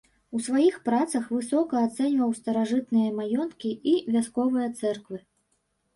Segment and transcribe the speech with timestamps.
[0.35, 5.17] У сваіх працах высока ацэньваў старажытныя маёнткі і вясковыя цэрквы.